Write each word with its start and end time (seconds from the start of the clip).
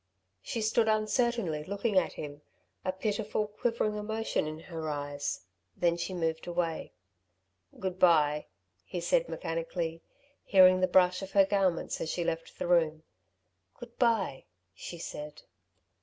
She 0.41 0.63
stood 0.63 0.87
uncertainly 0.87 1.63
looking 1.63 1.95
at 1.95 2.13
him, 2.13 2.41
a 2.83 2.91
pitiful, 2.91 3.45
quivering 3.45 3.95
emotion 3.97 4.47
in 4.47 4.57
her 4.61 4.89
eyes; 4.89 5.41
then 5.77 5.95
she 5.95 6.15
moved 6.15 6.47
away. 6.47 6.93
"Good 7.79 7.99
bye," 7.99 8.47
he 8.83 8.99
said, 8.99 9.29
mechanically, 9.29 10.01
hearing 10.43 10.79
the 10.79 10.87
brush 10.87 11.21
of 11.21 11.33
her 11.33 11.45
garments 11.45 12.01
as 12.01 12.09
she 12.09 12.23
left 12.23 12.57
the 12.57 12.65
room. 12.65 13.03
"Good 13.77 13.99
bye," 13.99 14.45
she 14.73 14.97
said. 14.97 15.43